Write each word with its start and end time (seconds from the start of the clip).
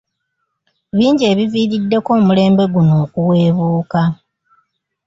Bingi 0.97 1.23
ebiviiriddeko 1.31 2.09
omulembe 2.19 2.63
guno 2.73 2.93
okuweebuuka. 3.05 4.01